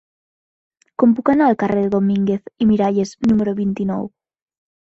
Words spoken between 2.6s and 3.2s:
i Miralles